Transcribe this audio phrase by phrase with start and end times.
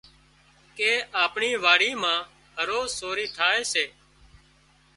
[0.77, 0.91] ڪي
[1.23, 2.19] آپڻي واڙي مان
[2.59, 3.85] هروز سوري ٿائي سي